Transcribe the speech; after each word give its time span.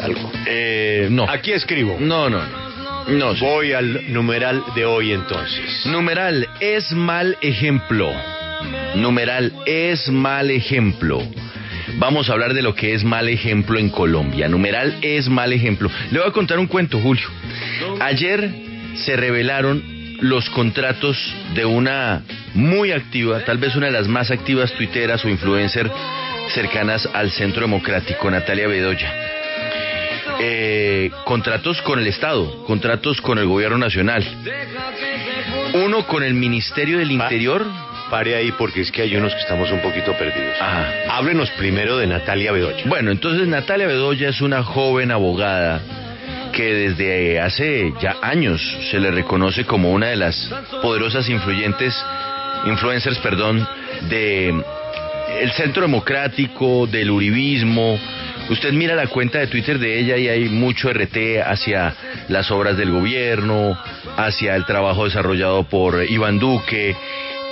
algo. 0.00 0.30
Eh, 0.46 1.08
no. 1.10 1.28
Aquí 1.28 1.52
escribo. 1.52 1.96
No, 1.98 2.28
no, 2.30 2.38
no. 2.44 2.66
No. 3.08 3.34
Voy 3.36 3.72
al 3.72 4.12
numeral 4.12 4.62
de 4.74 4.84
hoy 4.84 5.12
entonces. 5.12 5.86
Numeral 5.86 6.48
es 6.60 6.92
mal 6.92 7.36
ejemplo. 7.40 8.10
Numeral 8.96 9.52
es 9.66 10.08
mal 10.08 10.50
ejemplo. 10.50 11.22
Vamos 11.98 12.28
a 12.28 12.32
hablar 12.32 12.52
de 12.52 12.62
lo 12.62 12.74
que 12.74 12.94
es 12.94 13.04
mal 13.04 13.28
ejemplo 13.28 13.78
en 13.78 13.90
Colombia. 13.90 14.48
Numeral 14.48 14.98
es 15.02 15.28
mal 15.28 15.52
ejemplo. 15.52 15.90
Le 16.10 16.18
voy 16.18 16.28
a 16.28 16.32
contar 16.32 16.58
un 16.58 16.66
cuento, 16.66 16.98
Julio. 16.98 17.26
Ayer 18.00 18.50
se 18.96 19.16
revelaron 19.16 19.82
los 20.20 20.48
contratos 20.50 21.16
de 21.54 21.64
una 21.64 22.22
muy 22.54 22.92
activa, 22.92 23.44
tal 23.44 23.58
vez 23.58 23.76
una 23.76 23.86
de 23.86 23.92
las 23.92 24.08
más 24.08 24.30
activas 24.30 24.72
tuiteras 24.72 25.24
o 25.24 25.28
influencer 25.28 25.90
cercanas 26.54 27.08
al 27.12 27.30
Centro 27.30 27.62
Democrático, 27.62 28.30
Natalia 28.30 28.66
Bedoya. 28.66 29.12
Eh, 30.40 31.10
contratos 31.24 31.80
con 31.82 31.98
el 31.98 32.06
Estado, 32.06 32.64
contratos 32.64 33.20
con 33.20 33.38
el 33.38 33.46
Gobierno 33.46 33.78
Nacional. 33.78 34.24
Uno 35.74 36.06
con 36.06 36.22
el 36.22 36.34
Ministerio 36.34 36.98
del 36.98 37.10
Interior. 37.10 37.66
Pare 38.10 38.36
ahí 38.36 38.52
porque 38.52 38.82
es 38.82 38.92
que 38.92 39.02
hay 39.02 39.16
unos 39.16 39.34
que 39.34 39.40
estamos 39.40 39.70
un 39.72 39.80
poquito 39.80 40.12
perdidos. 40.16 40.54
Ajá. 40.60 40.92
Háblenos 41.10 41.50
primero 41.52 41.98
de 41.98 42.06
Natalia 42.06 42.52
Bedoya. 42.52 42.84
Bueno, 42.86 43.10
entonces 43.10 43.48
Natalia 43.48 43.88
Bedoya 43.88 44.28
es 44.28 44.40
una 44.40 44.62
joven 44.62 45.10
abogada 45.10 45.80
que 46.52 46.72
desde 46.72 47.40
hace 47.40 47.92
ya 48.00 48.16
años 48.22 48.62
se 48.90 49.00
le 49.00 49.10
reconoce 49.10 49.64
como 49.64 49.90
una 49.90 50.06
de 50.06 50.16
las 50.16 50.50
poderosas 50.82 51.28
influyentes 51.28 51.94
influencers, 52.66 53.18
perdón, 53.18 53.66
de 54.08 54.54
el 55.40 55.52
Centro 55.52 55.82
Democrático, 55.82 56.86
del 56.86 57.10
Uribismo. 57.10 57.98
Usted 58.48 58.72
mira 58.72 58.94
la 58.94 59.08
cuenta 59.08 59.40
de 59.40 59.48
Twitter 59.48 59.78
de 59.78 59.98
ella 59.98 60.16
y 60.16 60.28
hay 60.28 60.48
mucho 60.48 60.88
RT 60.92 61.42
hacia 61.44 61.94
las 62.28 62.50
obras 62.52 62.76
del 62.76 62.92
gobierno, 62.92 63.76
hacia 64.16 64.54
el 64.54 64.64
trabajo 64.64 65.04
desarrollado 65.04 65.64
por 65.64 66.04
Iván 66.08 66.38
Duque 66.38 66.94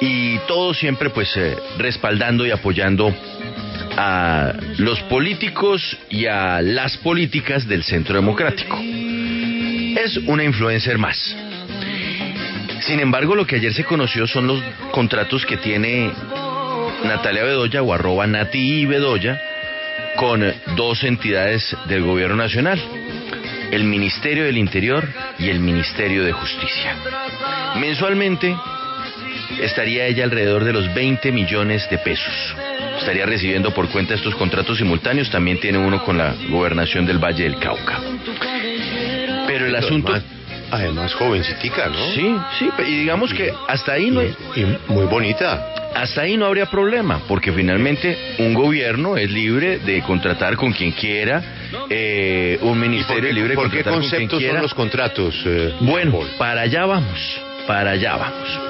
y 0.01 0.39
todo 0.47 0.73
siempre 0.73 1.11
pues 1.11 1.36
eh, 1.36 1.56
respaldando 1.78 2.47
y 2.47 2.53
apoyando 2.53 3.12
a 3.97 4.53
los 4.78 5.01
políticos 5.03 5.98
y 6.11 6.27
a 6.27 6.62
las 6.62 6.97
políticas 6.98 7.67
del 7.67 7.83
Centro 7.83 8.14
Democrático. 8.14 8.79
Es 8.79 10.17
una 10.27 10.45
influencer 10.45 10.97
más. 10.97 11.36
Sin 12.83 13.01
embargo, 13.01 13.34
lo 13.34 13.47
que 13.47 13.56
ayer 13.56 13.73
se 13.73 13.84
conoció 13.84 14.29
son 14.29 14.47
los 14.47 14.62
contratos 14.92 15.45
que 15.45 15.56
tiene 15.56 16.12
Natalia 17.05 17.42
Bedoya 17.42 17.83
o 17.83 17.92
arroba 17.92 18.27
Nati 18.27 18.86
Bedoya 18.86 19.41
con 20.17 20.45
dos 20.77 21.03
entidades 21.05 21.77
del 21.87 22.03
gobierno 22.03 22.37
nacional, 22.37 22.81
el 23.70 23.84
Ministerio 23.84 24.45
del 24.45 24.57
Interior 24.57 25.09
y 25.39 25.48
el 25.48 25.61
Ministerio 25.61 26.25
de 26.25 26.33
Justicia. 26.33 26.97
Mensualmente 27.77 28.57
estaría 29.61 30.07
ella 30.07 30.25
alrededor 30.25 30.65
de 30.65 30.73
los 30.73 30.92
20 30.95 31.33
millones 31.33 31.89
de 31.91 31.98
pesos. 31.98 32.55
Estaría 32.98 33.27
recibiendo 33.27 33.73
por 33.73 33.89
cuenta 33.91 34.15
estos 34.15 34.35
contratos 34.37 34.79
simultáneos, 34.79 35.31
también 35.31 35.59
tiene 35.59 35.79
uno 35.79 36.05
con 36.05 36.17
la 36.17 36.35
gobernación 36.48 37.05
del 37.07 37.19
Valle 37.19 37.45
del 37.45 37.59
Cauca. 37.59 38.01
Pero 39.47 39.67
el 39.67 39.77
asunto... 39.77 40.12
Además, 40.70 41.15
jovencitica, 41.15 41.89
¿no? 41.89 42.12
Sí, 42.15 42.37
sí, 42.59 42.69
y 42.89 43.01
digamos 43.01 43.33
que 43.33 43.53
hasta 43.69 43.92
ahí 43.92 44.11
no 44.11 44.23
Y 44.25 44.65
muy 44.89 45.05
bonita. 45.05 45.84
Hasta 45.95 46.23
ahí 46.23 46.37
no 46.37 46.47
habría 46.47 46.67
problema, 46.67 47.23
porque 47.28 47.53
finalmente 47.53 48.17
un 48.39 48.55
gobierno 48.55 49.17
es 49.17 49.31
libre 49.31 49.78
de 49.78 50.03
contratar 50.03 50.56
con 50.56 50.73
quien 50.73 50.92
quiera, 50.92 51.42
eh, 51.89 52.59
un 52.62 52.78
ministerio 52.78 53.28
es 53.28 53.34
libre 53.34 53.51
de 53.51 53.55
¿Por 53.56 53.70
qué 53.70 53.83
contratar 53.83 53.92
con 53.92 54.01
quien 54.03 54.11
conceptos 54.11 54.39
quiera. 54.39 54.55
son 54.55 54.62
los 54.62 54.75
contratos? 54.75 55.42
eh, 55.47 55.73
Bueno, 55.81 56.12
Paul? 56.12 56.28
para 56.39 56.62
allá 56.62 56.86
vamos, 56.86 57.41
para 57.67 57.92
allá 57.92 58.17
vamos. 58.17 58.61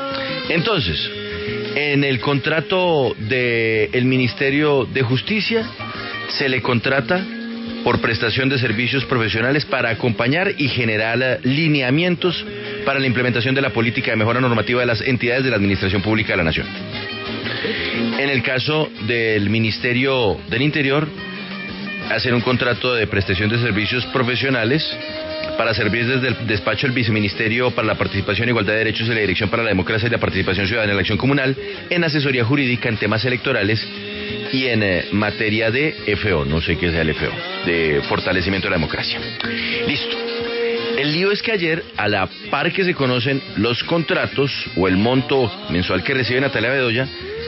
Entonces, 0.50 1.11
en 1.75 2.04
el 2.04 2.21
contrato 2.21 3.15
del 3.19 4.04
Ministerio 4.04 4.84
de 4.93 5.03
Justicia 5.03 5.65
se 6.28 6.49
le 6.49 6.62
contrata 6.62 7.25
por 7.82 8.00
prestación 8.00 8.49
de 8.49 8.59
servicios 8.59 9.04
profesionales 9.04 9.66
para 9.66 9.91
acompañar 9.91 10.53
y 10.56 10.69
generar 10.69 11.19
eh, 11.22 11.38
lineamientos 11.43 12.44
para 12.87 12.99
la 12.99 13.06
implementación 13.06 13.54
de 13.54 13.60
la 13.60 13.70
política 13.70 14.10
de 14.10 14.16
mejora 14.16 14.41
normativa 14.41 14.81
de 14.81 14.87
las 14.87 15.00
entidades 15.03 15.44
de 15.44 15.50
la 15.50 15.56
Administración 15.56 16.00
Pública 16.00 16.32
de 16.32 16.37
la 16.38 16.44
Nación. 16.44 16.66
En 18.25 18.31
el 18.31 18.43
caso 18.43 18.89
del 19.07 19.51
Ministerio 19.51 20.39
del 20.49 20.62
Interior, 20.62 21.07
hacer 22.11 22.33
un 22.33 22.41
contrato 22.41 22.95
de 22.95 23.07
prestación 23.07 23.51
de 23.51 23.59
servicios 23.59 24.07
profesionales 24.07 24.83
para 25.59 25.75
servir 25.75 26.07
desde 26.07 26.29
el 26.29 26.47
despacho 26.47 26.87
del 26.87 26.97
Viceministerio 26.97 27.73
para 27.73 27.87
la 27.87 27.97
Participación, 27.97 28.49
Igualdad 28.49 28.73
de 28.73 28.79
Derechos 28.79 29.09
y 29.09 29.11
la 29.11 29.21
Dirección 29.21 29.51
para 29.51 29.62
la 29.62 29.69
Democracia 29.69 30.07
y 30.07 30.11
la 30.11 30.17
Participación 30.17 30.67
Ciudadana 30.67 30.93
en 30.93 30.97
la 30.97 31.01
Acción 31.03 31.19
Comunal 31.19 31.55
en 31.91 32.03
asesoría 32.03 32.47
jurídica 32.47 32.89
en 32.89 32.97
temas 32.97 33.23
electorales 33.27 33.87
y 34.55 34.69
en 34.69 34.83
eh, 34.83 35.05
materia 35.12 35.71
de 35.71 35.95
FO, 36.17 36.47
no 36.47 36.62
sé 36.62 36.79
qué 36.79 36.91
sea 36.91 37.03
el 37.03 37.15
FO, 37.15 37.31
de 37.67 38.01
fortalecimiento 38.09 38.69
de 38.69 38.71
la 38.71 38.77
democracia. 38.79 39.21
Listo. 39.87 40.17
El 40.97 41.12
lío 41.12 41.31
es 41.31 41.43
que 41.43 41.53
ayer, 41.53 41.85
a 41.99 42.09
la 42.09 42.27
par 42.51 42.73
que 42.73 42.85
se 42.85 42.95
conocen 42.95 43.43
los 43.56 43.85
contratos 43.85 44.51
o 44.77 44.89
el 44.89 44.97
monto 44.97 45.53
mensual 45.69 46.03
que 46.03 46.15
recibe 46.15 46.41
Natalia 46.41 46.71
Bedoya, 46.71 47.06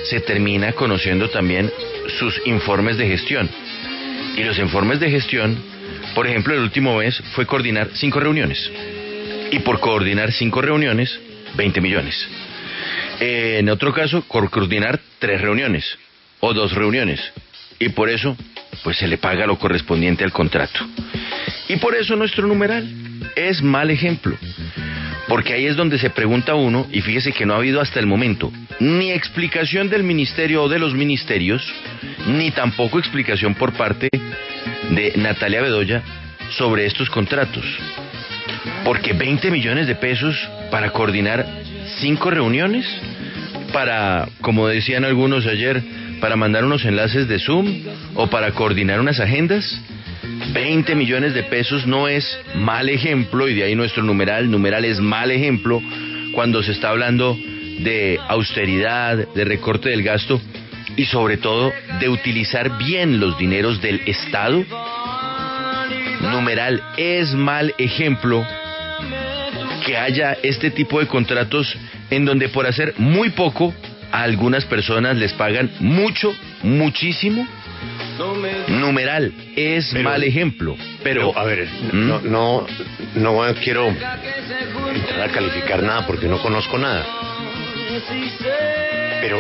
se 0.09 0.21
termina 0.21 0.73
conociendo 0.73 1.29
también 1.29 1.71
sus 2.19 2.41
informes 2.47 2.97
de 2.97 3.09
gestión. 3.09 3.49
Y 4.37 4.45
los 4.45 4.59
informes 4.59 5.01
de 5.01 5.11
gestión, 5.11 5.57
por 6.15 6.27
ejemplo, 6.27 6.55
el 6.55 6.61
último 6.61 6.97
mes 6.99 7.21
fue 7.35 7.47
coordinar 7.47 7.91
cinco 7.95 8.21
reuniones. 8.21 8.71
Y 9.51 9.61
por 9.61 9.81
coordinar 9.81 10.33
cinco 10.33 10.61
reuniones, 10.61 11.19
20 11.57 11.81
millones. 11.81 12.29
En 13.21 13.69
otro 13.69 13.93
caso, 13.93 14.23
coordinar 14.29 15.01
tres 15.19 15.41
reuniones 15.41 15.99
o 16.41 16.53
dos 16.53 16.73
reuniones. 16.73 17.21
Y 17.79 17.89
por 17.91 18.09
eso, 18.09 18.37
pues 18.85 18.99
se 18.99 19.09
le 19.09 19.19
paga 19.19 19.47
lo 19.47 19.59
correspondiente 19.59 20.25
al 20.25 20.33
contrato. 20.33 20.87
Y 21.69 21.77
por 21.77 21.95
eso 21.95 22.15
nuestro 22.17 22.47
numeral 22.47 22.87
es 23.35 23.63
mal 23.63 23.91
ejemplo. 23.91 24.37
Porque 25.29 25.55
ahí 25.55 25.67
es 25.67 25.77
donde 25.77 25.99
se 25.99 26.11
pregunta 26.11 26.55
uno, 26.55 26.87
y 26.93 27.01
fíjese 27.01 27.33
que 27.33 27.47
no 27.47 27.55
ha 27.55 27.59
habido 27.59 27.81
hasta 27.81 27.99
el 27.99 28.07
momento 28.07 28.53
ni 28.79 29.13
explicación 29.13 29.89
del 29.89 30.03
ministerio 30.03 30.63
o 30.63 30.69
de 30.69 30.79
los 30.79 30.95
ministerios, 30.95 31.63
ni 32.27 32.51
tampoco 32.51 32.99
explicación 32.99 33.55
por 33.55 33.73
parte 33.73 34.09
de 34.91 35.13
Natalia 35.17 35.63
Bedoya 35.63 36.03
sobre 36.51 36.87
estos 36.87 37.09
contratos. 37.11 37.65
Porque 38.85 39.13
20 39.13 39.51
millones 39.51 39.87
de 39.87 39.95
pesos 39.95 40.37
para 40.71 40.91
coordinar 40.91 41.47
cinco 42.01 42.31
reuniones, 42.31 42.87
para, 43.73 44.29
como 44.43 44.69
decían 44.69 45.05
algunos 45.05 45.47
ayer, 45.47 45.83
para 46.21 46.37
mandar 46.37 46.65
unos 46.65 46.85
enlaces 46.85 47.29
de 47.29 47.39
Zoom 47.39 47.83
o 48.15 48.29
para 48.29 48.53
coordinar 48.53 49.01
unas 49.01 49.21
agendas. 49.21 49.81
20 50.53 50.95
millones 50.95 51.35
de 51.35 51.45
pesos 51.45 51.87
no 51.87 52.09
es 52.09 52.39
mal 52.55 52.89
ejemplo, 52.89 53.49
y 53.49 53.55
de 53.55 53.65
ahí 53.65 53.75
nuestro 53.75 54.03
numeral, 54.03 54.51
numeral 54.51 54.85
es 54.85 55.01
mal 55.01 55.31
ejemplo, 55.31 55.83
cuando 56.33 56.63
se 56.63 56.73
está 56.73 56.91
hablando 56.91 57.37
de 57.79 58.19
austeridad, 58.29 59.29
de 59.35 59.45
recorte 59.45 59.91
del 59.91 60.03
gasto 60.03 60.41
y 60.97 61.05
sobre 61.07 61.37
todo 61.37 61.73
de 62.01 62.09
utilizar 62.09 62.79
bien 62.79 63.21
los 63.21 63.37
dineros 63.39 63.81
del 63.81 64.01
Estado. 64.07 64.65
Numeral 66.21 66.83
es 66.97 67.35
mal 67.35 67.75
ejemplo 67.79 68.47
que 69.85 69.97
haya 69.97 70.37
este 70.43 70.71
tipo 70.71 71.01
de 71.01 71.07
contratos 71.07 71.77
en 72.11 72.25
donde 72.25 72.49
por 72.49 72.67
hacer 72.67 72.95
muy 72.99 73.31
poco 73.31 73.75
a 74.11 74.23
algunas 74.23 74.65
personas 74.65 75.17
les 75.17 75.33
pagan 75.33 75.71
mucho, 75.81 76.35
muchísimo. 76.63 77.47
Numeral 78.69 79.33
es 79.57 79.91
Pero- 79.93 80.05
mal 80.11 80.23
ejemplo, 80.25 80.77
pero, 81.03 81.33
Pero, 81.33 81.39
a 81.39 81.45
ver, 81.45 81.67
¿Mm? 81.93 82.09
no, 82.09 82.21
no, 82.21 82.67
no 83.15 83.55
quiero 83.63 83.87
entrar 83.89 84.21
a 85.23 85.29
calificar 85.29 85.83
nada 85.83 86.07
porque 86.07 86.27
no 86.27 86.39
conozco 86.41 86.79
nada. 86.79 87.05
Pero 89.21 89.39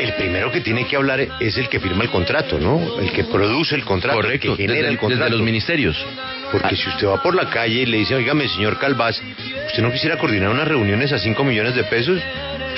el 0.00 0.12
primero 0.14 0.50
que 0.50 0.60
tiene 0.60 0.86
que 0.86 0.96
hablar 0.96 1.20
es 1.40 1.56
el 1.58 1.68
que 1.68 1.80
firma 1.80 2.02
el 2.04 2.10
contrato, 2.10 2.58
¿no? 2.58 2.98
El 3.00 3.10
que 3.12 3.24
produce 3.24 3.74
el 3.74 3.84
contrato, 3.84 4.16
correcto, 4.16 4.52
el 4.52 4.56
que 4.56 4.62
genera 4.62 4.78
desde, 4.80 4.92
el 4.92 4.98
contrato. 4.98 5.24
desde 5.24 5.36
los 5.36 5.44
ministerios. 5.44 6.06
Porque 6.52 6.68
Ah. 6.74 6.76
si 6.76 6.88
usted 6.88 7.06
va 7.06 7.22
por 7.22 7.34
la 7.34 7.48
calle 7.50 7.82
y 7.82 7.86
le 7.86 7.98
dice, 7.98 8.14
oígame, 8.14 8.48
señor 8.48 8.78
Calvás, 8.78 9.22
¿usted 9.66 9.82
no 9.82 9.92
quisiera 9.92 10.16
coordinar 10.16 10.48
unas 10.50 10.66
reuniones 10.66 11.12
a 11.12 11.18
5 11.18 11.44
millones 11.44 11.74
de 11.74 11.84
pesos? 11.84 12.20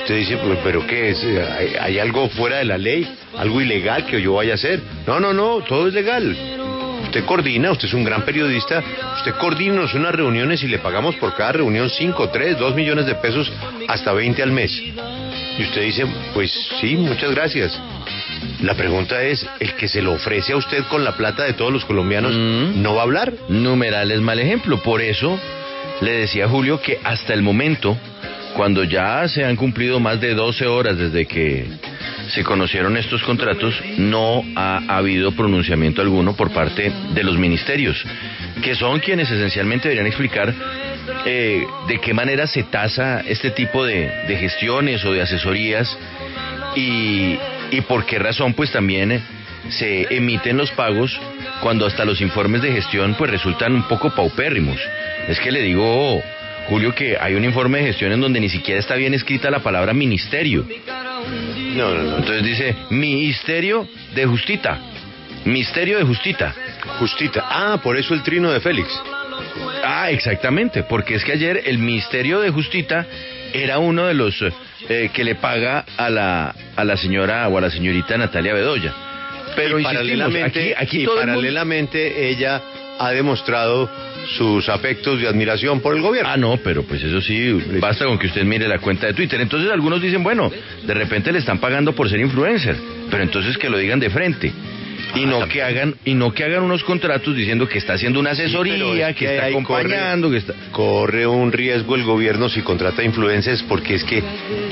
Usted 0.02 0.16
dice, 0.16 0.37
"Pues, 0.38 0.58
¿pero 0.64 0.87
qué 0.87 1.10
es? 1.10 1.25
¿Hay, 1.25 1.75
hay 1.81 1.99
algo 1.99 2.28
fuera 2.28 2.58
de 2.58 2.64
la 2.64 2.76
ley? 2.78 3.06
¿Algo 3.38 3.60
ilegal 3.60 4.04
que 4.06 4.20
yo 4.20 4.34
vaya 4.34 4.52
a 4.52 4.54
hacer? 4.56 4.81
No, 5.06 5.20
no, 5.20 5.32
no, 5.32 5.60
todo 5.60 5.88
es 5.88 5.94
legal. 5.94 6.37
Usted 7.04 7.25
coordina, 7.25 7.70
usted 7.70 7.88
es 7.88 7.94
un 7.94 8.04
gran 8.04 8.22
periodista, 8.22 8.82
usted 9.16 9.32
coordina 9.34 9.82
unas 9.94 10.14
reuniones 10.14 10.62
y 10.62 10.69
le 10.69 10.78
pagamos 10.78 11.14
por 11.16 11.34
cada 11.34 11.52
reunión 11.52 11.90
5, 11.90 12.31
3, 12.31 12.58
2 12.58 12.75
millones 12.75 13.06
de 13.06 13.14
pesos, 13.16 13.52
hasta 13.87 14.12
20 14.12 14.43
al 14.43 14.50
mes. 14.52 14.72
Y 15.58 15.62
usted 15.62 15.82
dice, 15.82 16.06
pues 16.32 16.50
sí, 16.81 16.96
muchas 16.96 17.31
gracias. 17.32 17.78
La 18.62 18.75
pregunta 18.75 19.22
es, 19.22 19.46
¿el 19.60 19.75
que 19.75 19.88
se 19.88 20.00
lo 20.02 20.12
ofrece 20.12 20.52
a 20.52 20.56
usted 20.56 20.84
con 20.84 21.05
la 21.05 21.12
plata 21.16 21.44
de 21.44 21.52
todos 21.52 21.72
los 21.72 21.84
colombianos 21.84 22.32
Mm. 22.34 22.81
no 22.82 22.94
va 22.94 23.02
a 23.02 23.05
hablar? 23.05 23.32
Numeral 23.48 24.10
es 24.10 24.20
mal 24.20 24.38
ejemplo. 24.40 24.82
Por 24.82 25.02
eso 25.02 25.38
le 26.00 26.12
decía 26.12 26.46
a 26.46 26.48
Julio 26.48 26.81
que 26.81 26.98
hasta 27.05 27.34
el 27.34 27.43
momento, 27.43 27.98
cuando 28.56 28.84
ya 28.84 29.26
se 29.28 29.44
han 29.44 29.56
cumplido 29.56 30.00
más 30.00 30.20
de 30.20 30.34
12 30.34 30.66
horas 30.66 30.96
desde 30.96 31.26
que 31.26 31.66
se 32.28 32.44
conocieron 32.44 32.96
estos 32.96 33.22
contratos, 33.22 33.75
no 33.99 34.44
ha 34.56 34.96
habido 34.96 35.32
pronunciamiento 35.32 36.02
alguno 36.02 36.34
por 36.34 36.50
parte 36.50 36.93
de 37.12 37.25
los 37.25 37.37
ministerios, 37.37 38.02
que 38.62 38.75
son 38.75 39.00
quienes 39.00 39.31
esencialmente 39.31 39.88
deberían 39.88 40.06
explicar 40.06 40.54
eh, 41.26 41.66
de 41.88 41.99
qué 41.99 42.14
manera 42.14 42.46
se 42.46 42.62
tasa 42.64 43.20
este 43.26 43.50
tipo 43.50 43.84
de, 43.84 44.10
gestiones 44.38 45.05
o 45.05 45.12
de 45.12 45.22
asesorías 45.22 45.96
y, 46.76 47.37
y 47.70 47.81
por 47.87 48.06
qué 48.06 48.19
razón 48.19 48.55
pues 48.55 48.70
también 48.70 49.20
se 49.69 50.14
emiten 50.14 50.56
los 50.56 50.70
pagos 50.72 51.19
cuando 51.60 51.87
hasta 51.87 52.05
los 52.05 52.20
informes 52.20 52.62
de 52.62 52.72
gestión 52.72 53.14
pues 53.14 53.31
resultan 53.31 53.75
un 53.75 53.84
poco 53.84 54.14
paupérrimos. 54.14 54.78
Es 55.28 55.38
que 55.38 55.52
le 55.52 55.62
digo, 55.62 56.20
Julio, 56.68 56.94
que 56.94 57.16
hay 57.20 57.34
un 57.34 57.44
informe 57.44 57.78
de 57.80 57.86
gestión 57.86 58.12
en 58.12 58.20
donde 58.20 58.40
ni 58.40 58.48
siquiera 58.48 58.80
está 58.80 58.94
bien 58.94 59.14
escrita 59.14 59.50
la 59.50 59.58
palabra 59.60 59.92
ministerio. 59.92 60.66
No, 61.76 61.94
no, 61.94 62.02
no. 62.02 62.16
Entonces 62.18 62.42
dice 62.44 62.74
Ministerio 62.90 63.86
de 64.14 64.26
Justita. 64.26 64.78
Misterio 65.44 65.98
de 65.98 66.04
Justita. 66.04 66.54
Justita. 66.98 67.44
Ah, 67.48 67.80
por 67.82 67.96
eso 67.96 68.14
el 68.14 68.22
trino 68.22 68.50
de 68.52 68.60
Félix. 68.60 68.88
Ah, 69.84 70.10
exactamente, 70.10 70.82
porque 70.84 71.14
es 71.14 71.24
que 71.24 71.32
ayer 71.32 71.62
el 71.66 71.78
Ministerio 71.78 72.40
de 72.40 72.50
Justita 72.50 73.06
era 73.52 73.78
uno 73.78 74.06
de 74.06 74.14
los 74.14 74.34
eh, 74.88 75.10
que 75.12 75.24
le 75.24 75.34
paga 75.34 75.84
a 75.96 76.08
la, 76.10 76.54
a 76.76 76.84
la 76.84 76.96
señora 76.96 77.48
o 77.48 77.58
a 77.58 77.60
la 77.60 77.70
señorita 77.70 78.16
Natalia 78.16 78.54
Bedoya. 78.54 78.92
Pero 79.56 79.78
y 79.78 79.82
paralelamente, 79.82 80.74
aquí, 80.74 80.74
aquí 80.76 81.02
y 81.02 81.04
todo 81.04 81.16
el 81.20 81.26
mundo- 81.26 81.40
paralelamente 81.40 82.28
ella 82.30 82.62
ha 82.98 83.10
demostrado 83.10 83.90
sus 84.26 84.69
afectos 84.69 85.20
y 85.20 85.26
admiración 85.26 85.80
por 85.80 85.96
el 85.96 86.02
gobierno. 86.02 86.30
Ah, 86.30 86.36
no, 86.36 86.58
pero 86.58 86.82
pues 86.82 87.02
eso 87.02 87.20
sí, 87.20 87.52
basta 87.80 88.06
con 88.06 88.19
que 88.19 88.26
usted 88.26 88.44
mire 88.44 88.69
la 88.69 88.78
cuenta 88.78 89.06
de 89.06 89.14
Twitter. 89.14 89.40
Entonces 89.40 89.70
algunos 89.70 90.00
dicen, 90.00 90.22
bueno, 90.22 90.50
de 90.84 90.94
repente 90.94 91.32
le 91.32 91.38
están 91.38 91.58
pagando 91.58 91.94
por 91.94 92.08
ser 92.08 92.20
influencer, 92.20 92.76
pero 93.10 93.22
entonces 93.22 93.58
que 93.58 93.69
lo 93.69 93.78
digan 93.78 94.00
de 94.00 94.10
frente. 94.10 94.52
Y 95.14 95.26
no 95.26 95.46
que 95.46 95.62
hagan 95.62 95.94
y 96.04 96.14
no 96.14 96.32
que 96.32 96.44
hagan 96.44 96.62
unos 96.62 96.82
contratos 96.84 97.36
diciendo 97.36 97.68
que 97.68 97.78
está 97.78 97.94
haciendo 97.94 98.18
una 98.18 98.30
asesoría, 98.30 99.08
que, 99.12 99.26
que 99.26 99.34
está 99.34 99.46
acompañando, 99.48 100.30
que 100.30 100.38
está 100.38 100.54
Corre 100.72 101.26
un 101.26 101.52
riesgo 101.52 101.94
el 101.96 102.04
gobierno 102.04 102.48
si 102.48 102.62
contrata 102.62 103.02
influencers 103.02 103.62
porque 103.64 103.94
es 103.96 104.04
que 104.04 104.22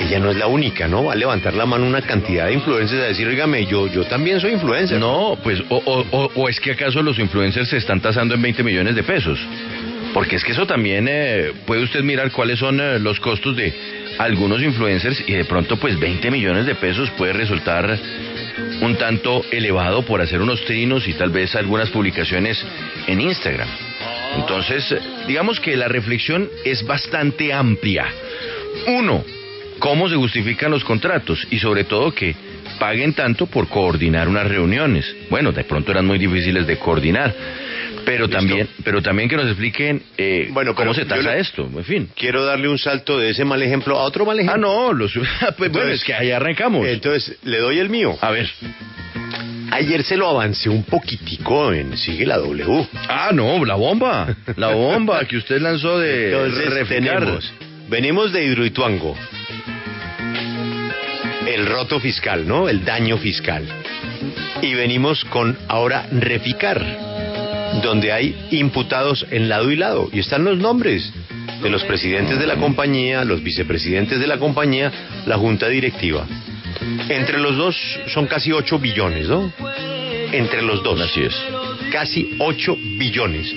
ella 0.01 0.19
no 0.19 0.31
es 0.31 0.37
la 0.39 0.47
única, 0.47 0.89
¿no? 0.89 1.05
Va 1.05 1.13
a 1.13 1.17
levantar 1.17 1.53
la 1.55 1.67
mano 1.67 1.85
una 1.87 2.01
cantidad 2.03 2.47
de 2.47 2.55
influencers 2.55 3.03
a 3.03 3.07
decir, 3.09 3.29
oígame, 3.29 3.67
yo, 3.67 3.87
yo 3.87 4.05
también 4.05 4.41
soy 4.41 4.53
influencer. 4.53 4.99
No, 4.99 5.39
pues, 5.43 5.61
o, 5.69 5.77
o- 5.77 6.07
o- 6.11 6.33
o 6.35 6.49
es 6.49 6.59
que 6.59 6.73
acaso 6.73 7.03
los 7.03 7.19
influencers 7.19 7.69
se 7.69 7.77
están 7.77 8.01
tasando 8.01 8.35
en 8.35 8.41
20 8.43 8.63
millones 8.63 8.95
de 8.95 9.03
pesos. 9.03 9.39
Porque 10.15 10.37
es 10.37 10.43
que 10.45 10.53
eso 10.53 10.67
también 10.67 11.07
eh, 11.09 11.53
puede 11.67 11.83
usted 11.85 12.03
mirar 12.03 12.33
cuáles 12.33 12.59
son 12.59 12.81
eh, 12.81 12.99
los 12.99 13.21
costos 13.21 13.55
de 13.57 13.73
algunos 14.19 14.61
influencers 14.61 15.23
y 15.27 15.33
de 15.35 15.45
pronto 15.45 15.77
pues 15.77 15.99
20 16.01 16.31
millones 16.31 16.67
de 16.67 16.75
pesos 16.75 17.09
puede 17.11 17.33
resultar 17.33 17.97
un 18.81 18.97
tanto 18.97 19.45
elevado 19.51 20.03
por 20.05 20.21
hacer 20.21 20.41
unos 20.41 20.65
trinos 20.65 21.07
y 21.09 21.15
tal 21.15 21.31
vez 21.31 21.55
algunas 21.55 21.91
publicaciones 21.91 22.65
en 23.07 23.21
Instagram. 23.21 23.69
Entonces, 24.37 24.95
digamos 25.27 25.61
que 25.61 25.77
la 25.77 25.89
reflexión 25.89 26.49
es 26.65 26.87
bastante 26.87 27.53
amplia. 27.53 28.07
Uno, 28.87 29.25
cómo 29.79 30.09
se 30.09 30.17
justifican 30.17 30.71
los 30.71 30.85
contratos 30.85 31.47
y 31.51 31.59
sobre 31.59 31.85
todo 31.85 32.13
que 32.13 32.35
paguen 32.79 33.13
tanto 33.13 33.47
por 33.47 33.69
coordinar 33.69 34.29
unas 34.29 34.47
reuniones. 34.47 35.15
Bueno, 35.29 35.53
de 35.53 35.65
pronto 35.65 35.91
eran 35.91 36.07
muy 36.07 36.19
difíciles 36.19 36.67
de 36.67 36.79
coordinar, 36.79 37.35
pero 38.05 38.27
Listo. 38.27 38.37
también, 38.39 38.69
pero 38.85 39.03
también 39.03 39.29
que 39.29 39.37
nos 39.37 39.47
expliquen 39.47 40.03
eh, 40.19 40.49
Bueno, 40.53 40.75
cómo 40.75 40.95
se 40.95 41.05
tasa 41.05 41.35
le- 41.35 41.41
esto. 41.41 41.69
En 41.75 41.85
fin. 41.85 42.09
Quiero 42.17 42.45
darle 42.45 42.69
un 42.69 42.79
salto 42.79 43.19
de 43.19 43.31
ese 43.31 43.45
mal 43.45 43.63
ejemplo 43.63 43.99
a 43.99 44.03
otro 44.03 44.25
mal 44.25 44.39
Ah, 44.39 44.43
ejemplo. 44.43 44.61
no, 44.63 44.93
los, 44.93 45.13
pues 45.59 45.71
bueno, 45.73 45.91
es 45.91 46.03
que 46.05 46.15
ahí 46.15 46.31
arrancamos. 46.31 46.87
Entonces, 46.87 47.37
le 47.45 47.59
doy 47.59 47.79
el 47.79 47.89
mío. 47.91 48.17
A 48.21 48.31
ver. 48.31 48.49
Ayer 49.73 50.03
se 50.03 50.17
lo 50.17 50.29
avancé 50.29 50.69
un 50.69 50.83
poquitico 50.83 51.73
en 51.73 51.97
Sigue 51.97 52.27
la 52.27 52.39
W. 52.39 52.89
Ah, 53.09 53.31
no, 53.33 53.65
la 53.65 53.77
bomba. 53.77 54.35
La 54.57 54.69
bomba 54.73 55.25
que 55.27 55.37
usted 55.37 55.61
lanzó 55.61 55.99
de 55.99 56.33
Entonces 56.33 56.89
tenemos, 56.89 57.53
venimos 57.89 58.33
de 58.33 58.45
Hidroituango, 58.45 59.17
el 61.47 61.67
roto 61.67 62.01
fiscal, 62.01 62.47
¿no? 62.47 62.69
El 62.69 62.85
daño 62.85 63.19
fiscal. 63.19 63.65
Y 64.63 64.75
venimos 64.75 65.25
con 65.27 65.57
ahora 65.69 66.07
Reficar, 66.13 66.85
donde 67.83 68.13
hay 68.13 68.35
imputados 68.51 69.27
en 69.31 69.49
lado 69.49 69.71
y 69.71 69.77
lado. 69.77 70.09
Y 70.13 70.21
están 70.21 70.45
los 70.45 70.59
nombres 70.59 71.13
de 71.63 71.71
los 71.71 71.85
presidentes 71.85 72.39
de 72.39 72.47
la 72.47 72.57
compañía, 72.57 73.25
los 73.25 73.43
vicepresidentes 73.43 74.19
de 74.19 74.27
la 74.27 74.39
compañía, 74.39 74.91
la 75.27 75.37
junta 75.37 75.69
directiva. 75.69 76.27
Entre 77.09 77.39
los 77.39 77.57
dos 77.57 77.77
son 78.09 78.27
casi 78.27 78.53
8 78.53 78.79
billones, 78.79 79.29
¿no? 79.29 79.53
Entre 80.33 80.63
los 80.63 80.83
dos. 80.83 81.01
Así 81.01 81.23
es. 81.23 81.35
Casi 81.93 82.37
8 82.39 82.77
billones. 82.99 83.53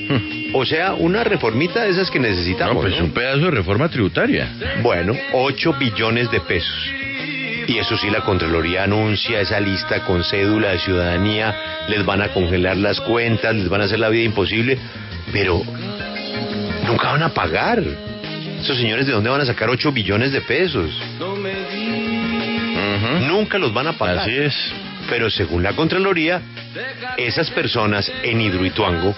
O 0.53 0.65
sea, 0.65 0.93
una 0.93 1.23
reformita 1.23 1.83
de 1.83 1.91
esas 1.91 2.11
que 2.11 2.19
necesitamos. 2.19 2.75
No, 2.75 2.81
pues 2.81 2.97
¿no? 2.97 3.05
un 3.05 3.11
pedazo 3.11 3.45
de 3.45 3.51
reforma 3.51 3.89
tributaria. 3.89 4.49
Bueno, 4.81 5.13
8 5.33 5.75
billones 5.79 6.29
de 6.31 6.39
pesos. 6.41 6.89
Y 7.67 7.77
eso 7.77 7.97
sí, 7.97 8.09
la 8.09 8.21
Contraloría 8.21 8.83
anuncia 8.83 9.39
esa 9.41 9.59
lista 9.59 10.03
con 10.05 10.23
cédula 10.23 10.69
de 10.69 10.79
ciudadanía, 10.79 11.55
les 11.87 12.05
van 12.05 12.21
a 12.21 12.29
congelar 12.29 12.77
las 12.77 12.99
cuentas, 13.01 13.55
les 13.55 13.69
van 13.69 13.81
a 13.81 13.85
hacer 13.85 13.99
la 13.99 14.09
vida 14.09 14.23
imposible, 14.23 14.77
pero 15.31 15.61
nunca 16.85 17.11
van 17.11 17.23
a 17.23 17.29
pagar. 17.29 17.83
Esos 18.59 18.77
señores, 18.77 19.05
¿de 19.07 19.13
dónde 19.13 19.29
van 19.29 19.41
a 19.41 19.45
sacar 19.45 19.69
8 19.69 19.91
billones 19.91 20.31
de 20.31 20.41
pesos? 20.41 20.91
Nunca 23.27 23.57
los 23.57 23.73
van 23.73 23.87
a 23.87 23.93
pagar. 23.93 24.19
Así 24.19 24.35
es. 24.35 24.55
Pero 25.09 25.29
según 25.29 25.63
la 25.63 25.73
Contraloría, 25.73 26.41
esas 27.17 27.49
personas 27.51 28.11
en 28.23 28.39
Hidroituango, 28.41 29.15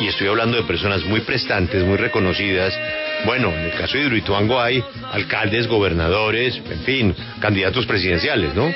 y 0.00 0.08
estoy 0.08 0.28
hablando 0.28 0.56
de 0.56 0.62
personas 0.64 1.04
muy 1.04 1.20
prestantes, 1.20 1.82
muy 1.84 1.96
reconocidas, 1.96 2.78
bueno, 3.24 3.48
en 3.48 3.60
el 3.60 3.72
caso 3.72 3.96
de 3.96 4.04
Hidroituango 4.04 4.60
hay 4.60 4.82
alcaldes, 5.12 5.66
gobernadores, 5.66 6.60
en 6.70 6.80
fin, 6.80 7.14
candidatos 7.40 7.86
presidenciales, 7.86 8.54
¿no? 8.54 8.66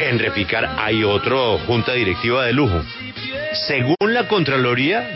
En 0.00 0.18
Reficar 0.18 0.76
hay 0.78 1.02
otro 1.04 1.58
junta 1.66 1.92
directiva 1.92 2.46
de 2.46 2.52
lujo. 2.52 2.80
Según 3.66 3.96
la 4.14 4.28
Contraloría, 4.28 5.06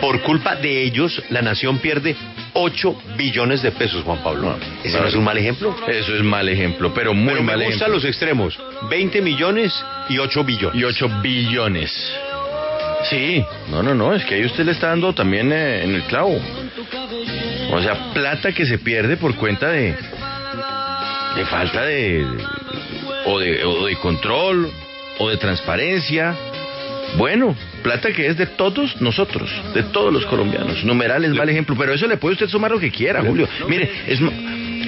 por 0.00 0.20
culpa 0.22 0.54
de 0.56 0.82
ellos, 0.82 1.22
la 1.30 1.42
nación 1.42 1.78
pierde 1.78 2.14
8 2.52 2.96
billones 3.16 3.62
de 3.62 3.72
pesos, 3.72 4.02
Juan 4.04 4.22
Pablo. 4.22 4.56
¿Ese 4.84 5.00
no 5.00 5.08
es 5.08 5.14
un 5.14 5.24
mal 5.24 5.36
ejemplo? 5.36 5.74
Eso 5.88 6.14
es 6.14 6.22
mal 6.22 6.48
ejemplo, 6.48 6.92
pero 6.94 7.14
muy 7.14 7.32
Pero 7.32 7.42
mal 7.42 7.58
me 7.58 7.66
ejemplo. 7.66 7.88
los 7.88 8.04
extremos. 8.04 8.58
20 8.88 9.20
millones 9.22 9.72
y 10.08 10.18
8 10.18 10.44
billones. 10.44 10.80
Y 10.80 10.84
8 10.84 11.08
billones. 11.20 12.14
Sí, 13.10 13.44
no, 13.70 13.82
no, 13.82 13.94
no, 13.94 14.14
es 14.14 14.24
que 14.24 14.36
ahí 14.36 14.44
usted 14.44 14.64
le 14.64 14.72
está 14.72 14.88
dando 14.88 15.12
también 15.12 15.52
eh, 15.52 15.84
en 15.84 15.94
el 15.94 16.02
clavo. 16.04 16.40
O 17.70 17.82
sea, 17.82 18.12
plata 18.12 18.52
que 18.52 18.64
se 18.66 18.78
pierde 18.78 19.16
por 19.16 19.34
cuenta 19.36 19.68
de, 19.70 19.94
de 21.36 21.44
falta 21.46 21.82
de, 21.84 22.26
o 23.26 23.38
de, 23.38 23.64
o 23.64 23.86
de 23.86 23.96
control, 23.96 24.70
o 25.18 25.28
de 25.28 25.36
transparencia. 25.36 26.34
Bueno, 27.16 27.54
plata 27.82 28.10
que 28.12 28.26
es 28.26 28.36
de 28.36 28.46
todos 28.46 29.00
nosotros, 29.00 29.50
de 29.74 29.82
todos 29.84 30.12
los 30.12 30.24
colombianos. 30.26 30.82
Numeral 30.84 31.24
es 31.24 31.32
mal 31.32 31.48
ejemplo, 31.48 31.76
pero 31.78 31.92
eso 31.92 32.06
le 32.06 32.16
puede 32.16 32.34
usted 32.34 32.48
sumar 32.48 32.70
lo 32.70 32.80
que 32.80 32.90
quiera, 32.90 33.22
Julio. 33.22 33.46
Mire, 33.68 33.88
es, 34.06 34.18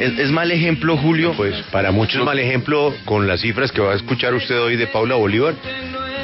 es, 0.01 0.19
es 0.19 0.31
mal 0.31 0.51
ejemplo, 0.51 0.97
Julio. 0.97 1.35
Pues 1.37 1.55
para 1.71 1.93
muchos 1.93 2.25
mal 2.25 2.39
ejemplo 2.39 2.95
con 3.05 3.27
las 3.27 3.41
cifras 3.43 3.71
que 3.71 3.81
va 3.81 3.93
a 3.93 3.97
escuchar 3.97 4.35
usted 4.35 4.59
hoy 4.61 4.77
de 4.77 4.87
Paula 4.87 5.15
Bolívar. 5.17 5.55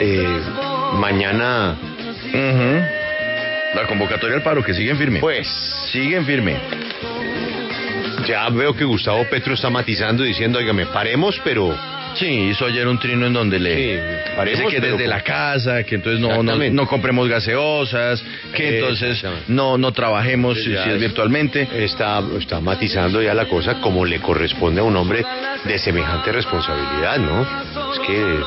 eh, 0.01 0.41
mañana. 0.99 1.77
La 3.75 3.87
convocatoria 3.87 4.37
al 4.37 4.43
paro, 4.43 4.63
que 4.63 4.75
siguen 4.75 4.97
firme. 4.99 5.21
pues, 5.21 5.47
Siguen 5.93 6.25
firme. 6.27 6.57
ya 8.27 8.49
veo 8.51 8.75
que 8.75 8.85
Gustavo 8.85 9.25
Petro 9.29 9.55
está 9.55 9.69
matizando 9.71 10.23
diciendo, 10.23 10.59
oígame, 10.59 10.87
paremos, 10.87 11.41
pero 11.45 11.75
Sí, 12.15 12.27
hizo 12.51 12.67
ayer 12.67 12.87
un 12.87 12.99
trino 12.99 13.27
en 13.27 13.33
donde 13.33 13.59
le 13.59 13.75
Sí, 13.75 13.99
paremos, 14.37 14.61
dice 14.71 14.81
que 14.83 14.87
desde 14.87 15.07
la 15.07 15.23
casa, 15.23 15.83
que 15.83 15.95
entonces 15.95 16.21
no, 16.21 16.43
no, 16.43 16.57
no 16.59 16.87
compremos 16.87 17.27
gaseosas, 17.27 18.23
que 18.55 18.79
entonces 18.81 19.25
no, 19.49 19.79
no 19.79 19.93
trabajemos 19.93 20.63
si, 20.63 20.75
es- 20.75 21.01
virtualmente. 21.01 21.67
está, 21.73 22.23
está 22.39 22.61
matizando 22.61 23.23
ya 23.23 23.33
la 23.33 23.47
cosa 23.47 23.81
como 23.81 24.05
le 24.05 24.21
corresponde 24.21 24.83
a 24.83 24.85
un 24.85 24.95
hombre 24.95 25.25
de 25.65 25.79
semejante 25.79 26.33
responsabilidad, 26.33 27.17
¿no? 27.17 27.43
Es 27.95 27.99
que 28.01 28.41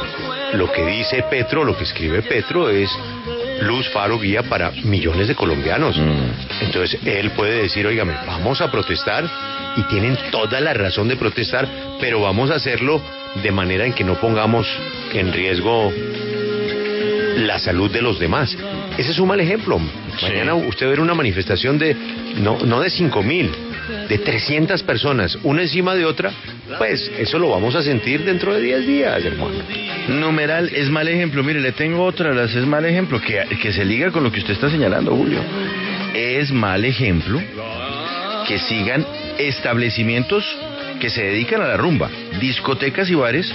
lo 0.54 0.72
que 0.72 0.86
dice 0.86 1.24
Petro, 1.30 1.64
lo 1.64 1.78
que 1.78 1.84
escribe 1.84 2.22
Petro 2.22 2.70
es 2.70 2.90
luz, 3.62 3.90
faro, 3.90 4.20
guía 4.20 4.44
para 4.44 4.72
millones 4.72 5.28
de 5.28 5.36
colombianos. 5.36 5.98
Mm. 5.98 6.64
Entonces 6.64 7.00
él 7.06 7.32
puede 7.32 7.64
decir, 7.64 7.86
oígame, 7.86 8.14
vamos 8.26 8.62
a 8.62 8.72
protestar 8.72 9.30
y 9.78 9.84
tienen 9.84 10.18
toda 10.32 10.60
la 10.62 10.74
razón 10.74 11.08
de 11.08 11.16
protestar, 11.16 11.68
pero 12.00 12.22
vamos 12.22 12.52
a 12.52 12.56
hacerlo 12.56 13.02
de 13.42 13.52
manera 13.52 13.86
en 13.86 13.94
que 13.94 14.04
no 14.04 14.16
pongamos 14.16 14.68
en 15.14 15.34
riesgo 15.34 15.92
la 17.38 17.60
salud 17.60 17.92
de 17.92 18.02
los 18.02 18.20
demás. 18.20 18.58
Ese 18.98 19.12
es 19.12 19.20
un 19.20 19.28
mal 19.28 19.40
ejemplo. 19.40 19.80
Mañana 20.22 20.54
usted 20.56 20.88
verá 20.88 21.02
una 21.02 21.14
manifestación 21.14 21.78
de, 21.78 21.96
no, 22.38 22.58
no 22.60 22.80
de 22.80 22.90
cinco 22.90 23.22
mil, 23.22 23.52
de 24.10 24.18
300 24.18 24.84
personas, 24.84 25.38
una 25.44 25.64
encima 25.64 25.96
de 25.96 26.06
otra, 26.06 26.32
pues 26.78 27.12
eso 27.18 27.40
lo 27.40 27.50
vamos 27.50 27.76
a 27.76 27.84
sentir 27.84 28.24
dentro 28.24 28.54
de 28.54 28.62
10 28.62 28.88
días, 28.88 29.26
hermano. 29.26 29.56
Numeral 30.08 30.70
es 30.74 30.90
mal 30.90 31.08
ejemplo. 31.08 31.44
Mire, 31.44 31.60
le 31.60 31.72
tengo 31.72 32.04
otra, 32.04 32.34
las 32.34 32.54
es 32.56 32.66
mal 32.66 32.86
ejemplo, 32.86 33.22
que, 33.22 33.44
que 33.62 33.74
se 33.74 33.86
liga 33.86 34.12
con 34.12 34.24
lo 34.24 34.32
que 34.32 34.40
usted 34.40 34.54
está 34.54 34.70
señalando, 34.70 35.16
Julio. 35.16 35.40
Es 36.14 36.52
mal 36.52 36.86
ejemplo 36.86 37.42
que 38.48 38.60
sigan 38.60 39.06
establecimientos 39.38 40.46
que 41.00 41.10
se 41.10 41.24
dedican 41.24 41.62
a 41.62 41.68
la 41.68 41.78
rumba, 41.78 42.10
discotecas 42.40 43.10
y 43.10 43.16
bares 43.16 43.54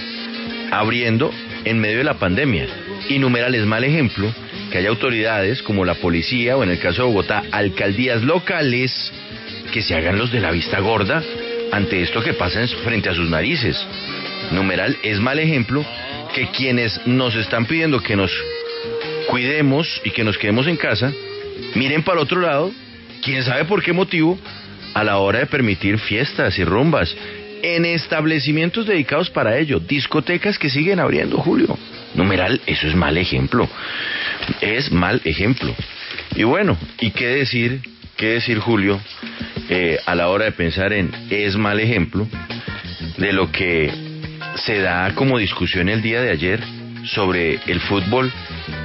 abriendo 0.70 1.30
en 1.64 1.80
medio 1.80 1.98
de 1.98 2.04
la 2.04 2.14
pandemia. 2.14 2.66
Y 3.08 3.18
numeral 3.18 3.54
es 3.54 3.64
mal 3.64 3.84
ejemplo 3.84 4.32
que 4.70 4.78
haya 4.78 4.88
autoridades 4.88 5.62
como 5.62 5.84
la 5.84 5.94
policía 5.94 6.56
o 6.56 6.62
en 6.62 6.70
el 6.70 6.78
caso 6.78 7.02
de 7.02 7.08
Bogotá, 7.08 7.42
alcaldías 7.50 8.22
locales 8.22 9.12
que 9.70 9.82
se 9.82 9.94
hagan 9.94 10.18
los 10.18 10.30
de 10.30 10.40
la 10.40 10.50
vista 10.50 10.80
gorda 10.80 11.22
ante 11.72 12.02
esto 12.02 12.22
que 12.22 12.34
pasa 12.34 12.66
frente 12.84 13.08
a 13.08 13.14
sus 13.14 13.28
narices. 13.28 13.76
Numeral 14.52 14.96
es 15.02 15.20
mal 15.20 15.38
ejemplo 15.38 15.84
que 16.34 16.48
quienes 16.48 17.06
nos 17.06 17.34
están 17.34 17.66
pidiendo 17.66 18.00
que 18.00 18.16
nos 18.16 18.32
cuidemos 19.28 20.00
y 20.04 20.10
que 20.10 20.24
nos 20.24 20.36
quedemos 20.38 20.66
en 20.66 20.76
casa, 20.76 21.12
miren 21.74 22.02
para 22.02 22.20
otro 22.20 22.40
lado, 22.40 22.72
quién 23.22 23.42
sabe 23.44 23.64
por 23.64 23.82
qué 23.82 23.92
motivo, 23.92 24.38
a 24.94 25.04
la 25.04 25.18
hora 25.18 25.40
de 25.40 25.46
permitir 25.46 25.98
fiestas 25.98 26.58
y 26.58 26.64
rumbas 26.64 27.14
en 27.62 27.84
establecimientos 27.84 28.86
dedicados 28.86 29.30
para 29.30 29.58
ello, 29.58 29.78
discotecas 29.80 30.58
que 30.58 30.70
siguen 30.70 30.98
abriendo, 30.98 31.38
Julio. 31.38 31.78
Numeral, 32.14 32.60
eso 32.66 32.88
es 32.88 32.94
mal 32.94 33.16
ejemplo. 33.18 33.68
Es 34.60 34.90
mal 34.90 35.20
ejemplo. 35.24 35.74
Y 36.34 36.42
bueno, 36.42 36.76
¿y 37.00 37.10
qué 37.10 37.26
decir, 37.26 37.80
qué 38.16 38.30
decir, 38.30 38.58
Julio, 38.58 39.00
eh, 39.70 39.98
a 40.04 40.16
la 40.16 40.28
hora 40.28 40.46
de 40.46 40.52
pensar 40.52 40.92
en 40.92 41.12
es 41.30 41.56
mal 41.56 41.78
ejemplo 41.78 42.26
de 43.18 43.32
lo 43.32 43.52
que 43.52 43.88
se 44.56 44.80
da 44.80 45.14
como 45.14 45.38
discusión 45.38 45.88
el 45.88 46.02
día 46.02 46.20
de 46.20 46.32
ayer 46.32 46.60
sobre 47.04 47.60
el 47.66 47.80
fútbol 47.80 48.32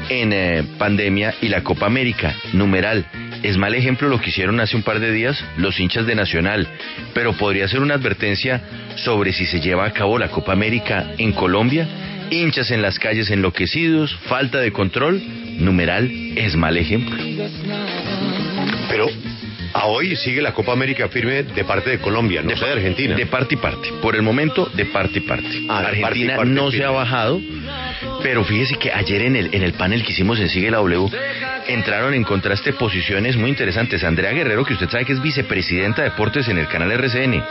en 0.10 0.32
eh, 0.32 0.64
pandemia 0.78 1.34
y 1.42 1.50
la 1.50 1.64
Copa 1.64 1.88
América. 1.88 2.36
Numeral, 2.54 3.04
es 3.42 3.58
mal 3.58 3.74
ejemplo 3.74 4.10
lo 4.10 4.22
que 4.22 4.30
hicieron 4.30 4.60
hace 4.60 4.76
un 4.76 4.84
par 4.84 5.00
de 5.00 5.12
días 5.12 5.44
los 5.58 5.80
hinchas 5.80 6.06
de 6.06 6.14
Nacional, 6.14 6.68
pero 7.16 7.34
podría 7.34 7.68
ser 7.68 7.82
una 7.82 7.96
advertencia 7.96 8.62
sobre 8.96 9.34
si 9.34 9.48
se 9.48 9.60
lleva 9.60 9.86
a 9.86 9.92
cabo 9.92 10.20
la 10.20 10.30
Copa 10.30 10.54
América 10.54 11.14
en 11.18 11.32
Colombia. 11.32 11.88
Hinchas 12.30 12.72
en 12.72 12.82
las 12.82 13.00
calles 13.00 13.30
enloquecidos, 13.32 14.16
falta 14.28 14.60
de 14.60 14.72
control. 14.72 15.22
Numeral, 15.60 16.12
es 16.36 16.56
mal 16.56 16.78
ejemplo. 16.78 17.16
Pero 18.90 19.10
a 19.76 19.88
hoy 19.88 20.16
sigue 20.16 20.42
la 20.42 20.54
Copa 20.54 20.72
América 20.72 21.10
firme 21.10 21.44
de 21.44 21.66
parte 21.66 21.90
de 21.90 22.00
Colombia, 22.00 22.42
no 22.42 22.50
de, 22.50 22.56
sé 22.56 22.66
de 22.66 22.72
Argentina. 22.72 23.16
De 23.16 23.26
parte 23.26 23.56
y 23.56 23.58
parte. 23.58 23.92
Por 24.02 24.16
el 24.16 24.22
momento, 24.22 24.70
de 24.74 24.86
parte 24.86 25.20
y 25.20 25.22
parte. 25.22 25.50
Ah, 25.68 25.80
Argentina 25.80 26.08
parte 26.08 26.20
y 26.20 26.28
parte 26.28 26.52
no 26.52 26.72
firme. 26.72 26.78
se 26.78 26.86
ha 26.86 26.92
bajado, 26.92 27.42
pero 28.24 28.46
fíjese 28.46 28.76
que 28.78 28.94
ayer 28.94 29.24
en 29.24 29.36
el, 29.36 29.54
en 29.54 29.64
el 29.64 29.74
panel 29.74 30.02
que 30.04 30.14
hicimos 30.14 30.40
en 30.40 30.48
Sigue 30.48 30.72
la 30.72 30.78
W 30.78 31.10
entraron 31.68 32.14
en 32.14 32.24
contraste 32.24 32.72
posiciones 32.72 33.36
muy 33.36 33.50
interesantes. 33.50 34.02
Andrea 34.06 34.32
Guerrero, 34.32 34.64
que 34.64 34.74
usted 34.74 34.90
sabe 34.90 35.04
que 35.04 35.12
es 35.12 35.22
vicepresidenta 35.22 36.04
de 36.04 36.10
deportes 36.10 36.48
en 36.48 36.58
el 36.58 36.68
canal 36.70 36.92
RCN, 36.94 37.44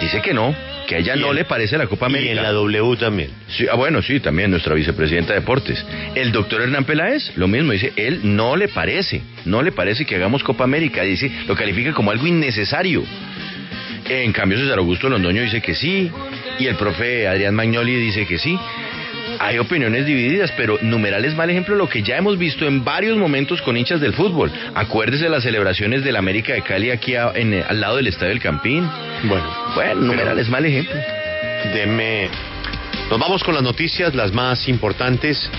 dice 0.00 0.20
que 0.22 0.32
no, 0.34 0.54
que 0.86 0.96
a 0.96 0.98
ella 0.98 1.16
Y 1.16 1.20
no 1.20 1.32
le 1.32 1.44
parece 1.44 1.78
la 1.78 1.86
Copa 1.86 2.06
Y 2.06 2.10
América. 2.10 2.32
en 2.32 2.42
la 2.42 2.52
W 2.52 2.96
también. 2.96 3.30
Sí, 3.48 3.66
ah, 3.70 3.76
bueno, 3.76 4.02
sí, 4.02 4.20
también 4.20 4.50
nuestra 4.50 4.74
vicepresidenta 4.74 5.32
de 5.34 5.40
deportes. 5.40 5.84
El 6.14 6.32
doctor 6.32 6.62
Hernán 6.62 6.84
Peláez, 6.84 7.32
lo 7.36 7.48
mismo, 7.48 7.72
dice, 7.72 7.92
él 7.96 8.20
no 8.24 8.56
le 8.56 8.68
parece, 8.68 9.22
no 9.44 9.62
le 9.62 9.72
parece 9.72 10.04
que 10.04 10.16
hagamos 10.16 10.42
Copa 10.42 10.64
América, 10.64 11.02
dice, 11.02 11.30
lo 11.46 11.54
califica 11.54 11.92
como 11.92 12.10
algo 12.10 12.26
innecesario. 12.26 13.04
En 14.08 14.32
cambio, 14.32 14.58
César 14.58 14.78
Augusto 14.78 15.08
Londoño 15.08 15.42
dice 15.42 15.60
que 15.60 15.74
sí, 15.74 16.10
y 16.58 16.66
el 16.66 16.74
profe 16.74 17.28
Adrián 17.28 17.54
Magnoli 17.54 17.94
dice 17.94 18.26
que 18.26 18.38
sí. 18.38 18.58
Hay 19.42 19.58
opiniones 19.58 20.04
divididas, 20.04 20.52
pero 20.54 20.78
numeral 20.82 21.24
es 21.24 21.34
mal 21.34 21.48
ejemplo 21.48 21.74
de 21.74 21.78
lo 21.78 21.88
que 21.88 22.02
ya 22.02 22.18
hemos 22.18 22.36
visto 22.36 22.66
en 22.66 22.84
varios 22.84 23.16
momentos 23.16 23.62
con 23.62 23.74
hinchas 23.74 23.98
del 23.98 24.12
fútbol. 24.12 24.52
Acuérdese 24.74 25.24
de 25.24 25.30
las 25.30 25.42
celebraciones 25.42 26.04
del 26.04 26.16
América 26.16 26.52
de 26.52 26.60
Cali 26.60 26.90
aquí 26.90 27.14
a- 27.14 27.32
en, 27.34 27.54
al 27.66 27.80
lado 27.80 27.96
del 27.96 28.06
Estadio 28.08 28.28
del 28.30 28.40
Campín. 28.40 28.86
Bueno, 29.24 29.44
Bueno, 29.74 29.94
numeral 30.02 30.38
es 30.38 30.48
mal 30.50 30.66
ejemplo. 30.66 30.94
deme. 31.72 32.28
Nos 33.08 33.18
vamos 33.18 33.42
con 33.42 33.54
las 33.54 33.62
noticias, 33.62 34.14
las 34.14 34.30
más 34.32 34.68
importantes. 34.68 35.50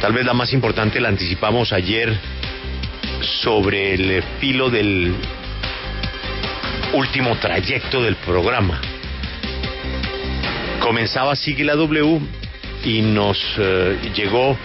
Tal 0.00 0.12
vez 0.12 0.24
la 0.24 0.32
más 0.32 0.52
importante 0.52 1.00
la 1.00 1.08
anticipamos 1.08 1.72
ayer 1.72 2.16
sobre 3.42 3.94
el 3.94 4.22
filo 4.38 4.70
del 4.70 5.12
último 6.92 7.36
trayecto 7.38 8.02
del 8.04 8.14
programa. 8.16 8.80
Comenzaba 10.80 11.34
Sigue 11.36 11.64
la 11.64 11.74
W 11.74 12.20
y 12.84 13.02
nos 13.02 13.38
eh, 13.58 13.96
llegó 14.14 14.56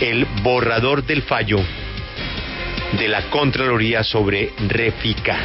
el 0.00 0.24
borrador 0.42 1.04
del 1.04 1.22
fallo 1.22 1.58
de 2.98 3.08
la 3.08 3.22
Contraloría 3.30 4.02
sobre 4.04 4.50
Reficar. 4.68 5.40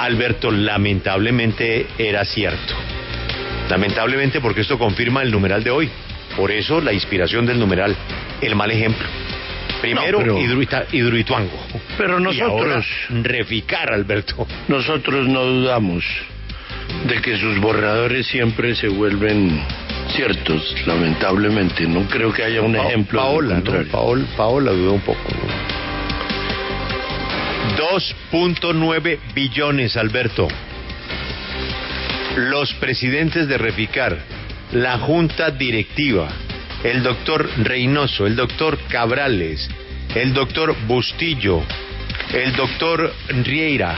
Alberto, 0.00 0.50
lamentablemente 0.50 1.86
era 1.98 2.24
cierto. 2.24 2.74
Lamentablemente 3.68 4.40
porque 4.40 4.60
esto 4.60 4.78
confirma 4.78 5.22
el 5.22 5.30
numeral 5.32 5.64
de 5.64 5.70
hoy. 5.70 5.90
Por 6.36 6.50
eso 6.52 6.80
la 6.80 6.92
inspiración 6.92 7.46
del 7.46 7.58
numeral, 7.58 7.96
el 8.40 8.54
mal 8.54 8.70
ejemplo. 8.70 9.06
Primero, 9.80 10.18
No, 10.18 10.24
pero- 10.24 10.38
Hidruita- 10.38 10.86
Hidroituango. 10.92 11.58
Pero 11.98 12.20
Y 12.32 12.40
ahora, 12.40 12.76
nosotros, 12.76 12.86
Reficar, 13.22 13.92
Alberto. 13.92 14.46
nosotros 14.68 15.26
no 15.28 15.44
dudamos 15.44 16.04
de 17.08 17.20
que 17.20 17.38
sus 17.38 17.58
borradores 17.60 18.26
siempre 18.26 18.74
se 18.74 18.88
vuelven 18.88 19.60
ciertos, 20.14 20.74
lamentablemente. 20.86 21.86
No 21.86 22.08
creo 22.08 22.32
que 22.32 22.44
haya 22.44 22.62
un 22.62 22.74
Pa- 22.74 22.86
ejemplo 22.86 23.20
Paola, 23.20 23.62
¿no? 23.64 23.82
Paola, 23.90 24.24
Paola 24.36 24.72
dudó 24.72 24.92
un 24.94 25.00
poco. 25.00 25.20
¿no? 25.30 25.76
2.9 27.76 29.18
billones, 29.34 29.96
Alberto. 29.96 30.48
Los 32.36 32.72
presidentes 32.74 33.48
de 33.48 33.58
Reficar, 33.58 34.18
la 34.72 34.98
junta 34.98 35.50
directiva, 35.50 36.28
el 36.84 37.02
doctor 37.02 37.48
Reynoso, 37.62 38.26
el 38.26 38.36
doctor 38.36 38.78
Cabrales, 38.88 39.68
el 40.14 40.32
doctor 40.34 40.76
Bustillo, 40.86 41.62
el 42.32 42.54
doctor 42.54 43.12
Rieira, 43.44 43.96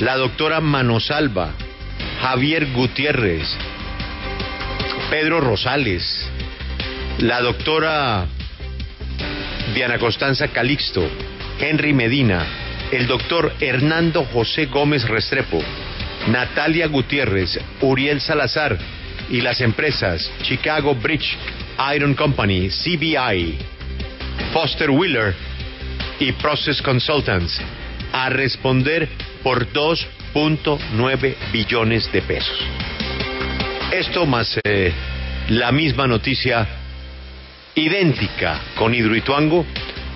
la 0.00 0.16
doctora 0.16 0.60
Manosalva, 0.60 1.52
Javier 2.28 2.72
Gutiérrez, 2.72 3.46
Pedro 5.10 5.40
Rosales, 5.40 6.28
la 7.18 7.40
doctora 7.40 8.26
Diana 9.72 9.96
Constanza 10.00 10.48
Calixto, 10.48 11.08
Henry 11.60 11.92
Medina, 11.92 12.44
el 12.90 13.06
doctor 13.06 13.54
Hernando 13.60 14.24
José 14.24 14.66
Gómez 14.66 15.06
Restrepo, 15.06 15.62
Natalia 16.26 16.88
Gutiérrez, 16.88 17.60
Uriel 17.80 18.20
Salazar 18.20 18.76
y 19.30 19.40
las 19.40 19.60
empresas 19.60 20.28
Chicago 20.42 20.96
Bridge 20.96 21.38
Iron 21.94 22.14
Company, 22.14 22.70
CBI, 22.70 23.56
Foster 24.52 24.90
Wheeler 24.90 25.32
y 26.18 26.32
Process 26.32 26.82
Consultants 26.82 27.60
a 28.12 28.30
responder 28.30 29.08
por 29.44 29.64
2.9 30.36 31.34
billones 31.50 32.12
de 32.12 32.20
pesos. 32.20 32.58
Esto 33.90 34.26
más 34.26 34.60
eh, 34.64 34.92
la 35.48 35.72
misma 35.72 36.06
noticia 36.06 36.66
idéntica 37.74 38.60
con 38.76 38.92
Hidroituango 38.94 39.64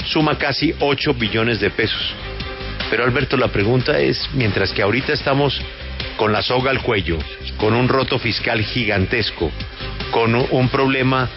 suma 0.05 0.37
casi 0.37 0.75
8 0.79 1.15
billones 1.15 1.59
de 1.61 1.71
pesos. 1.71 2.03
Pero 2.91 3.05
Alberto, 3.05 3.39
la 3.39 3.49
pregunta 3.49 3.99
es, 3.99 4.29
mientras 4.35 4.73
que 4.75 4.83
ahorita 4.83 5.15
estamos 5.15 5.59
con 6.19 6.33
la 6.35 6.43
soga 6.43 6.71
al 6.71 6.83
cuello, 6.83 7.17
con 7.57 7.73
un 7.73 7.89
roto 7.89 8.19
fiscal 8.19 8.61
gigantesco, 8.63 9.51
con 10.11 10.35
un- 10.35 10.69
problema 10.69 11.31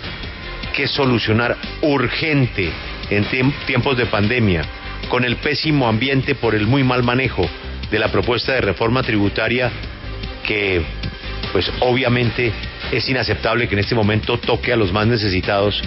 que 0.74 0.88
solucionar 0.88 1.56
urgente 1.82 2.70
en 3.10 3.24
tiemp- 3.30 3.66
tiempos 3.66 3.96
de 3.96 4.08
pandemia, 4.08 4.64
con 5.08 5.24
el 5.24 5.38
pésimo 5.38 5.88
ambiente 5.88 6.36
por 6.36 6.54
el 6.54 6.68
muy 6.68 6.84
mal 6.84 7.02
manejo 7.04 7.48
de 7.94 8.00
la 8.00 8.08
propuesta 8.08 8.54
de 8.54 8.62
reforma 8.62 9.04
tributaria 9.04 9.72
que 10.44 10.82
pues 11.52 11.72
obviamente 11.82 12.52
es 12.92 13.08
inaceptable 13.08 13.68
que 13.68 13.76
en 13.76 13.82
este 13.82 13.94
momento 13.94 14.40
toque 14.40 14.74
a 14.74 14.76
los 14.76 14.92
más 14.92 15.06
necesitados. 15.06 15.80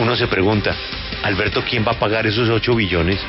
Uno 0.00 0.16
se 0.16 0.26
pregunta, 0.26 0.74
Alberto, 1.22 1.62
¿quién 1.70 1.84
va 1.86 1.92
a 1.92 1.98
pagar 2.00 2.26
esos 2.26 2.48
8 2.48 2.74
billones? 2.74 3.20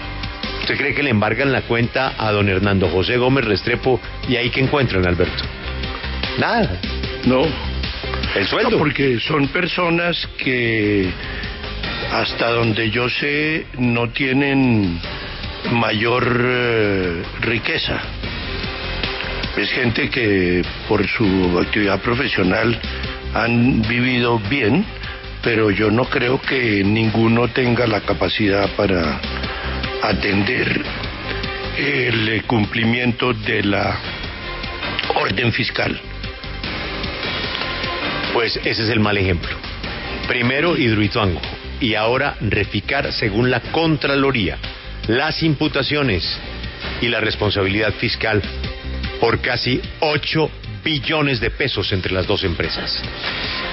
¿Usted 0.61 0.77
cree 0.77 0.95
que 0.95 1.03
le 1.03 1.11
embargan 1.11 1.51
la 1.51 1.61
cuenta 1.61 2.15
a 2.17 2.31
don 2.31 2.49
Hernando 2.49 2.89
José 2.89 3.17
Gómez 3.17 3.45
Restrepo 3.45 4.01
y 4.27 4.35
ahí 4.35 4.49
que 4.49 4.61
encuentran, 4.61 5.05
Alberto? 5.05 5.43
Nada. 6.39 6.81
No. 7.25 7.43
El 8.33 8.47
sueldo. 8.47 8.71
No, 8.71 8.77
porque 8.79 9.19
son 9.19 9.47
personas 9.49 10.27
que 10.39 11.07
hasta 12.11 12.49
donde 12.49 12.89
yo 12.89 13.07
sé 13.09 13.67
no 13.77 14.09
tienen 14.09 14.99
mayor 15.73 16.41
eh, 16.45 17.23
riqueza. 17.41 17.99
Es 19.57 19.71
gente 19.71 20.09
que 20.09 20.63
por 20.87 21.07
su 21.07 21.59
actividad 21.59 21.99
profesional 22.01 22.79
han 23.33 23.81
vivido 23.81 24.39
bien, 24.39 24.85
pero 25.41 25.69
yo 25.71 25.91
no 25.91 26.05
creo 26.05 26.41
que 26.41 26.83
ninguno 26.83 27.47
tenga 27.49 27.85
la 27.87 28.01
capacidad 28.01 28.69
para 28.75 29.19
atender 30.01 30.83
el 31.77 32.43
cumplimiento 32.43 33.33
de 33.33 33.63
la 33.63 33.97
orden 35.15 35.51
fiscal. 35.51 35.99
Pues 38.33 38.57
ese 38.57 38.83
es 38.83 38.89
el 38.89 38.99
mal 38.99 39.17
ejemplo. 39.17 39.55
Primero 40.27 40.77
Hidroituango 40.77 41.41
y 41.79 41.95
ahora 41.95 42.35
Reficar 42.41 43.11
según 43.13 43.51
la 43.51 43.59
Contraloría. 43.59 44.57
Las 45.07 45.43
imputaciones 45.43 46.23
y 47.01 47.09
la 47.09 47.19
responsabilidad 47.19 47.93
fiscal 47.93 48.41
por 49.19 49.41
casi 49.41 49.81
8 49.99 50.49
billones 50.83 51.39
de 51.41 51.51
pesos 51.51 51.91
entre 51.91 52.13
las 52.13 52.25
dos 52.25 52.43
empresas. 52.43 53.01